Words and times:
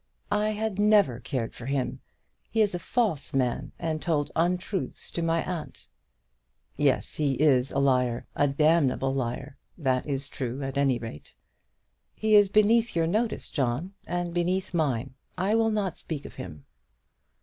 "I 0.31 0.49
had 0.49 0.79
never 0.79 1.19
cared 1.19 1.53
for 1.53 1.67
him. 1.67 2.01
He 2.49 2.63
is 2.63 2.73
a 2.73 2.79
false 2.79 3.35
man, 3.35 3.71
and 3.77 4.01
told 4.01 4.31
untruths 4.35 5.11
to 5.11 5.21
my 5.21 5.43
aunt." 5.43 5.89
"Yes, 6.75 7.13
he 7.13 7.33
is, 7.33 7.71
a 7.71 7.77
liar, 7.77 8.25
a 8.35 8.47
damnable 8.47 9.13
liar. 9.13 9.57
That 9.77 10.07
is 10.07 10.27
true 10.27 10.63
at 10.63 10.75
any 10.75 10.97
rate." 10.97 11.35
"He 12.15 12.33
is 12.33 12.49
beneath 12.49 12.95
your 12.95 13.05
notice, 13.05 13.47
John, 13.49 13.93
and 14.07 14.33
beneath 14.33 14.73
mine. 14.73 15.13
I 15.37 15.53
will 15.53 15.69
not 15.69 15.99
speak 15.99 16.25
of 16.25 16.33
him." 16.33 16.65